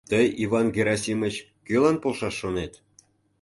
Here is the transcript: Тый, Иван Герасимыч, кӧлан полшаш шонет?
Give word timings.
Тый, 0.09 0.25
Иван 0.43 0.67
Герасимыч, 0.75 1.35
кӧлан 1.67 1.97
полшаш 2.03 2.35
шонет? 2.41 2.73